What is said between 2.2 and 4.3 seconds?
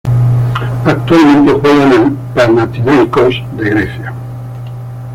Panathinaikos de Grecia.